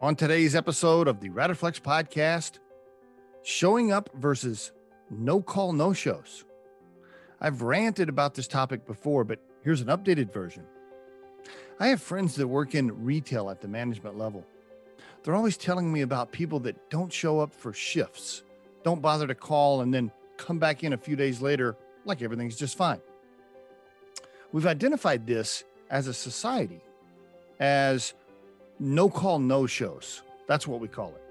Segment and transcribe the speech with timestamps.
[0.00, 2.60] On today's episode of the Radiflex podcast,
[3.42, 4.70] showing up versus
[5.10, 6.44] no call, no shows.
[7.40, 10.62] I've ranted about this topic before, but here's an updated version.
[11.80, 14.46] I have friends that work in retail at the management level.
[15.24, 18.44] They're always telling me about people that don't show up for shifts,
[18.84, 22.56] don't bother to call, and then come back in a few days later like everything's
[22.56, 23.00] just fine.
[24.52, 26.82] We've identified this as a society
[27.58, 28.14] as
[28.78, 30.22] no call, no shows.
[30.46, 31.22] That's what we call it.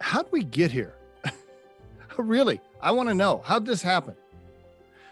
[0.00, 0.94] How would we get here?
[2.16, 4.14] really, I want to know how'd this happen?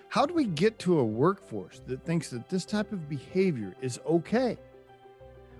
[0.09, 4.01] How do we get to a workforce that thinks that this type of behavior is
[4.07, 4.57] okay?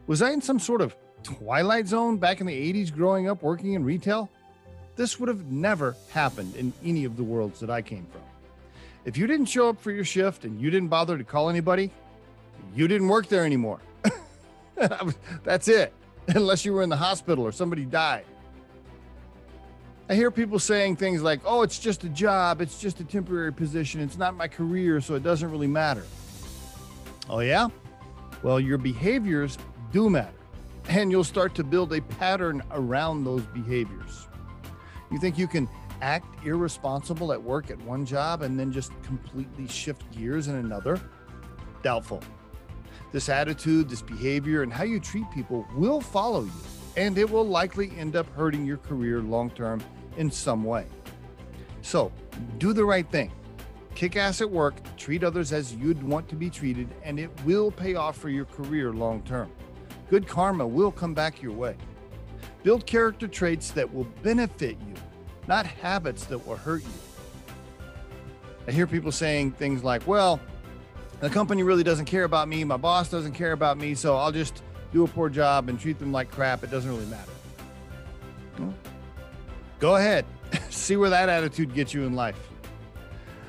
[0.07, 3.75] Was I in some sort of twilight zone back in the 80s growing up working
[3.75, 4.31] in retail?
[4.95, 8.23] This would have never happened in any of the worlds that I came from.
[9.05, 11.91] If you didn't show up for your shift and you didn't bother to call anybody,
[12.75, 13.81] you didn't work there anymore.
[15.45, 15.93] That's it,
[16.29, 18.25] unless you were in the hospital or somebody died.
[20.09, 23.53] I hear people saying things like, oh, it's just a job, it's just a temporary
[23.53, 26.05] position, it's not my career, so it doesn't really matter.
[27.29, 27.69] Oh, yeah?
[28.43, 29.59] Well, your behaviors
[29.91, 30.31] do matter,
[30.89, 34.29] and you'll start to build a pattern around those behaviors.
[35.11, 35.69] You think you can
[36.03, 41.01] act irresponsible at work at one job and then just completely shift gears in another?
[41.83, 42.23] Doubtful.
[43.17, 46.53] This attitude, this behavior, and how you treat people will follow you,
[46.99, 49.83] and it will likely end up hurting your career long term
[50.19, 50.85] in some way.
[51.81, 52.13] So,
[52.59, 53.33] do the right thing.
[53.95, 57.71] Kick ass at work, treat others as you'd want to be treated, and it will
[57.71, 59.51] pay off for your career long term.
[60.11, 61.75] Good karma will come back your way.
[62.65, 64.95] Build character traits that will benefit you,
[65.49, 66.91] not habits that will hurt you.
[68.69, 70.39] I hear people saying things like, well,
[71.21, 72.65] the company really doesn't care about me.
[72.65, 73.95] My boss doesn't care about me.
[73.95, 76.63] So I'll just do a poor job and treat them like crap.
[76.63, 77.33] It doesn't really matter.
[78.59, 78.75] Well,
[79.79, 80.25] go ahead.
[80.71, 82.39] See where that attitude gets you in life.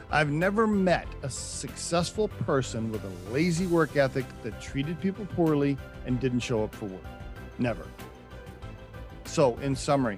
[0.10, 5.78] I've never met a successful person with a lazy work ethic that treated people poorly
[6.06, 7.04] and didn't show up for work.
[7.60, 7.86] Never.
[9.26, 10.18] So, in summary,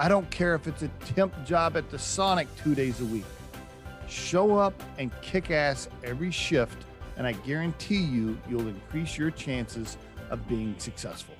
[0.00, 3.24] I don't care if it's a temp job at the Sonic two days a week.
[4.10, 6.84] Show up and kick ass every shift,
[7.16, 9.96] and I guarantee you, you'll increase your chances
[10.30, 11.36] of being successful.